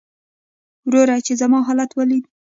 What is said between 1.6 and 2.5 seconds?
حالت وليده.